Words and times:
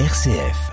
RCF. 0.00 0.72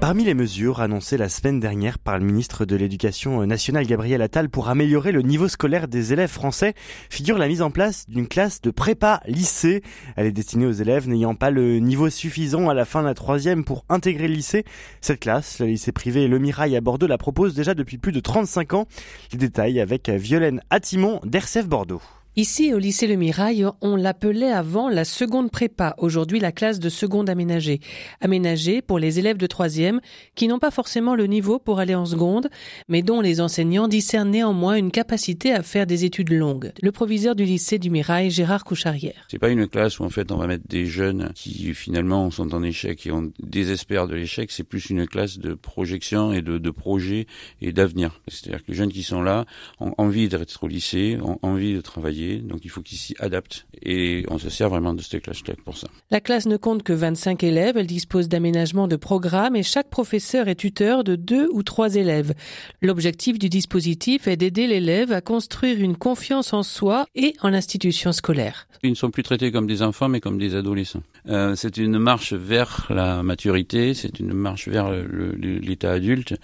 Parmi 0.00 0.24
les 0.24 0.32
mesures 0.32 0.80
annoncées 0.80 1.18
la 1.18 1.28
semaine 1.28 1.60
dernière 1.60 1.98
par 1.98 2.18
le 2.18 2.24
ministre 2.24 2.64
de 2.64 2.76
l'Éducation 2.76 3.44
nationale 3.44 3.86
Gabriel 3.86 4.22
Attal 4.22 4.48
pour 4.48 4.70
améliorer 4.70 5.12
le 5.12 5.20
niveau 5.20 5.48
scolaire 5.48 5.86
des 5.86 6.14
élèves 6.14 6.30
français 6.30 6.72
figure 7.10 7.36
la 7.36 7.46
mise 7.46 7.60
en 7.60 7.70
place 7.70 8.08
d'une 8.08 8.26
classe 8.26 8.62
de 8.62 8.70
prépa 8.70 9.20
lycée. 9.26 9.82
Elle 10.16 10.24
est 10.24 10.32
destinée 10.32 10.64
aux 10.64 10.72
élèves 10.72 11.10
n'ayant 11.10 11.34
pas 11.34 11.50
le 11.50 11.78
niveau 11.78 12.08
suffisant 12.08 12.70
à 12.70 12.74
la 12.74 12.86
fin 12.86 13.02
de 13.02 13.06
la 13.06 13.14
troisième 13.14 13.64
pour 13.64 13.84
intégrer 13.90 14.26
le 14.26 14.34
lycée. 14.34 14.64
Cette 15.02 15.20
classe, 15.20 15.58
le 15.58 15.66
lycée 15.66 15.92
privé 15.92 16.26
Le 16.26 16.38
Mirail 16.38 16.74
à 16.74 16.80
Bordeaux 16.80 17.06
la 17.06 17.18
propose 17.18 17.52
déjà 17.52 17.74
depuis 17.74 17.98
plus 17.98 18.12
de 18.12 18.20
35 18.20 18.72
ans. 18.72 18.86
Les 19.32 19.38
détails 19.38 19.78
avec 19.78 20.08
Violaine 20.08 20.62
Attimon 20.70 21.20
d'RCF 21.22 21.68
Bordeaux. 21.68 22.00
Ici, 22.34 22.72
au 22.72 22.78
lycée 22.78 23.06
Le 23.06 23.16
Mirail, 23.16 23.66
on 23.82 23.94
l'appelait 23.94 24.50
avant 24.50 24.88
la 24.88 25.04
seconde 25.04 25.50
prépa, 25.50 25.94
aujourd'hui 25.98 26.40
la 26.40 26.50
classe 26.50 26.78
de 26.78 26.88
seconde 26.88 27.28
aménagée. 27.28 27.80
Aménagée 28.22 28.80
pour 28.80 28.98
les 28.98 29.18
élèves 29.18 29.36
de 29.36 29.46
troisième 29.46 30.00
qui 30.34 30.48
n'ont 30.48 30.58
pas 30.58 30.70
forcément 30.70 31.14
le 31.14 31.26
niveau 31.26 31.58
pour 31.58 31.78
aller 31.78 31.94
en 31.94 32.06
seconde, 32.06 32.48
mais 32.88 33.02
dont 33.02 33.20
les 33.20 33.42
enseignants 33.42 33.86
discernent 33.86 34.30
néanmoins 34.30 34.76
une 34.76 34.90
capacité 34.90 35.52
à 35.52 35.62
faire 35.62 35.86
des 35.86 36.06
études 36.06 36.32
longues. 36.32 36.72
Le 36.80 36.90
proviseur 36.90 37.34
du 37.34 37.44
lycée 37.44 37.78
du 37.78 37.90
Mirail, 37.90 38.30
Gérard 38.30 38.64
Coucharière. 38.64 39.26
C'est 39.28 39.38
pas 39.38 39.50
une 39.50 39.68
classe 39.68 40.00
où 40.00 40.04
en 40.04 40.08
fait 40.08 40.32
on 40.32 40.38
va 40.38 40.46
mettre 40.46 40.66
des 40.66 40.86
jeunes 40.86 41.32
qui 41.34 41.74
finalement 41.74 42.30
sont 42.30 42.54
en 42.54 42.62
échec 42.62 43.06
et 43.06 43.12
on 43.12 43.30
désespère 43.42 44.08
de 44.08 44.14
l'échec, 44.14 44.50
c'est 44.52 44.64
plus 44.64 44.88
une 44.88 45.06
classe 45.06 45.38
de 45.38 45.52
projection 45.52 46.32
et 46.32 46.40
de, 46.40 46.56
de 46.56 46.70
projet 46.70 47.26
et 47.60 47.72
d'avenir. 47.72 48.22
C'est-à-dire 48.26 48.64
que 48.64 48.70
les 48.70 48.74
jeunes 48.74 48.92
qui 48.92 49.02
sont 49.02 49.20
là 49.20 49.44
ont 49.80 49.92
envie 49.98 50.30
d'être 50.30 50.64
au 50.64 50.66
lycée, 50.66 51.18
ont 51.22 51.38
envie 51.42 51.74
de 51.74 51.82
travailler 51.82 52.21
donc 52.42 52.60
il 52.64 52.70
faut 52.70 52.82
qu'ils 52.82 52.98
s'y 52.98 53.14
adaptent. 53.18 53.66
Et 53.82 54.24
on 54.28 54.38
se 54.38 54.50
sert 54.50 54.68
vraiment 54.68 54.94
de 54.94 55.02
cette 55.02 55.22
classe 55.22 55.42
pour 55.64 55.76
ça. 55.76 55.88
La 56.10 56.20
classe 56.20 56.46
ne 56.46 56.56
compte 56.56 56.82
que 56.82 56.92
25 56.92 57.42
élèves, 57.44 57.76
elle 57.76 57.86
dispose 57.86 58.28
d'aménagements 58.28 58.88
de 58.88 58.96
programmes 58.96 59.56
et 59.56 59.62
chaque 59.62 59.90
professeur 59.90 60.48
est 60.48 60.54
tuteur 60.54 61.04
de 61.04 61.16
deux 61.16 61.48
ou 61.52 61.62
trois 61.62 61.94
élèves. 61.94 62.34
L'objectif 62.80 63.38
du 63.38 63.48
dispositif 63.48 64.28
est 64.28 64.36
d'aider 64.36 64.66
l'élève 64.66 65.12
à 65.12 65.20
construire 65.20 65.80
une 65.80 65.96
confiance 65.96 66.52
en 66.52 66.62
soi 66.62 67.06
et 67.14 67.34
en 67.42 67.50
l'institution 67.50 68.12
scolaire. 68.12 68.66
Ils 68.84 68.90
ne 68.90 68.96
sont 68.96 69.12
plus 69.12 69.22
traités 69.22 69.52
comme 69.52 69.68
des 69.68 69.80
enfants 69.82 70.08
mais 70.08 70.20
comme 70.20 70.38
des 70.38 70.56
adolescents. 70.56 71.04
Euh, 71.28 71.54
c'est 71.54 71.76
une 71.76 72.00
marche 72.00 72.32
vers 72.32 72.88
la 72.90 73.22
maturité, 73.22 73.94
c'est 73.94 74.18
une 74.18 74.32
marche 74.32 74.66
vers 74.66 74.90
l'état 74.90 75.92
adulte 75.92 76.34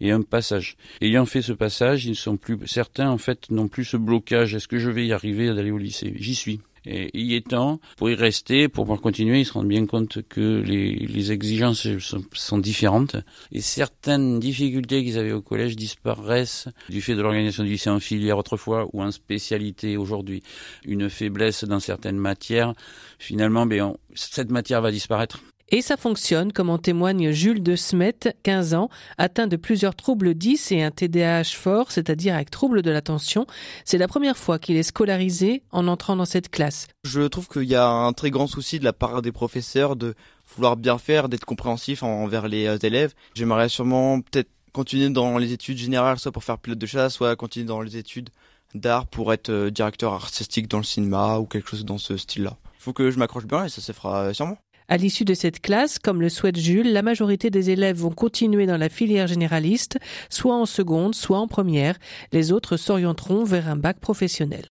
et 0.00 0.12
un 0.12 0.22
passage. 0.22 0.76
Ayant 1.00 1.26
fait 1.26 1.42
ce 1.42 1.52
passage, 1.52 2.06
ils 2.06 2.14
sont 2.14 2.36
plus 2.36 2.56
certains 2.66 3.10
en 3.10 3.18
fait 3.18 3.50
n'ont 3.50 3.66
plus 3.66 3.84
ce 3.84 3.96
blocage. 3.96 4.54
Est-ce 4.54 4.68
que 4.68 4.78
je 4.78 4.90
vais 4.90 5.06
y 5.08 5.12
arriver 5.12 5.52
d'aller 5.52 5.72
au 5.72 5.78
lycée? 5.78 6.14
J'y 6.20 6.36
suis. 6.36 6.60
Et 6.86 7.10
y 7.18 7.34
étant, 7.34 7.80
pour 7.96 8.10
y 8.10 8.14
rester, 8.14 8.68
pour 8.68 8.84
pouvoir 8.84 9.00
continuer, 9.00 9.40
ils 9.40 9.44
se 9.44 9.52
rendent 9.52 9.68
bien 9.68 9.86
compte 9.86 10.22
que 10.28 10.62
les, 10.64 10.94
les 10.94 11.32
exigences 11.32 11.98
sont, 11.98 12.22
sont, 12.32 12.58
différentes. 12.58 13.16
Et 13.52 13.60
certaines 13.60 14.40
difficultés 14.40 15.04
qu'ils 15.04 15.18
avaient 15.18 15.32
au 15.32 15.42
collège 15.42 15.76
disparaissent 15.76 16.68
du 16.88 17.02
fait 17.02 17.14
de 17.14 17.22
l'organisation 17.22 17.64
du 17.64 17.70
lycée 17.70 17.90
en 17.90 18.00
filière 18.00 18.38
autrefois 18.38 18.88
ou 18.92 19.02
en 19.02 19.10
spécialité 19.10 19.96
aujourd'hui. 19.96 20.42
Une 20.84 21.10
faiblesse 21.10 21.64
dans 21.64 21.80
certaines 21.80 22.18
matières, 22.18 22.74
finalement, 23.18 23.66
ben, 23.66 23.94
cette 24.14 24.50
matière 24.50 24.82
va 24.82 24.90
disparaître. 24.90 25.40
Et 25.70 25.82
ça 25.82 25.98
fonctionne, 25.98 26.50
comme 26.50 26.70
en 26.70 26.78
témoigne 26.78 27.30
Jules 27.30 27.62
de 27.62 27.76
Smet, 27.76 28.34
15 28.42 28.72
ans, 28.72 28.88
atteint 29.18 29.46
de 29.46 29.56
plusieurs 29.56 29.94
troubles 29.94 30.32
10 30.32 30.72
et 30.72 30.82
un 30.82 30.90
TDAH 30.90 31.44
fort, 31.44 31.92
c'est-à-dire 31.92 32.34
avec 32.34 32.50
trouble 32.50 32.80
de 32.80 32.90
l'attention. 32.90 33.46
C'est 33.84 33.98
la 33.98 34.08
première 34.08 34.38
fois 34.38 34.58
qu'il 34.58 34.78
est 34.78 34.82
scolarisé 34.82 35.62
en 35.70 35.86
entrant 35.86 36.16
dans 36.16 36.24
cette 36.24 36.48
classe. 36.48 36.86
Je 37.04 37.20
trouve 37.20 37.48
qu'il 37.48 37.64
y 37.64 37.74
a 37.74 37.86
un 37.86 38.14
très 38.14 38.30
grand 38.30 38.46
souci 38.46 38.78
de 38.78 38.84
la 38.84 38.94
part 38.94 39.20
des 39.20 39.30
professeurs 39.30 39.94
de 39.94 40.14
vouloir 40.56 40.78
bien 40.78 40.96
faire, 40.96 41.28
d'être 41.28 41.44
compréhensif 41.44 42.02
envers 42.02 42.48
les 42.48 42.66
euh, 42.66 42.78
élèves. 42.78 43.12
J'aimerais 43.34 43.68
sûrement 43.68 44.22
peut-être 44.22 44.48
continuer 44.72 45.10
dans 45.10 45.36
les 45.36 45.52
études 45.52 45.76
générales, 45.76 46.18
soit 46.18 46.32
pour 46.32 46.44
faire 46.44 46.56
pilote 46.56 46.78
de 46.78 46.86
chasse, 46.86 47.12
soit 47.12 47.36
continuer 47.36 47.66
dans 47.66 47.82
les 47.82 47.98
études 47.98 48.30
d'art 48.74 49.06
pour 49.06 49.34
être 49.34 49.50
euh, 49.50 49.70
directeur 49.70 50.14
artistique 50.14 50.68
dans 50.68 50.78
le 50.78 50.84
cinéma 50.84 51.38
ou 51.38 51.44
quelque 51.44 51.68
chose 51.68 51.84
dans 51.84 51.98
ce 51.98 52.16
style-là. 52.16 52.56
Il 52.78 52.82
faut 52.82 52.92
que 52.94 53.10
je 53.10 53.18
m'accroche 53.18 53.44
bien 53.46 53.64
et 53.64 53.68
ça 53.68 53.82
se 53.82 53.92
fera 53.92 54.22
euh, 54.22 54.32
sûrement. 54.32 54.56
À 54.90 54.96
l'issue 54.96 55.26
de 55.26 55.34
cette 55.34 55.60
classe, 55.60 55.98
comme 55.98 56.22
le 56.22 56.30
souhaite 56.30 56.58
Jules, 56.58 56.94
la 56.94 57.02
majorité 57.02 57.50
des 57.50 57.68
élèves 57.68 57.98
vont 57.98 58.10
continuer 58.10 58.64
dans 58.64 58.78
la 58.78 58.88
filière 58.88 59.26
généraliste, 59.26 59.98
soit 60.30 60.56
en 60.56 60.64
seconde, 60.64 61.14
soit 61.14 61.38
en 61.38 61.46
première. 61.46 61.98
Les 62.32 62.52
autres 62.52 62.78
s'orienteront 62.78 63.44
vers 63.44 63.68
un 63.68 63.76
bac 63.76 64.00
professionnel. 64.00 64.64